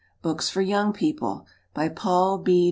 Books 0.23 0.49
for 0.49 0.63
Young 0.63 0.93
People. 0.93 1.45
By 1.75 1.87
PAUL 1.87 2.39
B. 2.39 2.59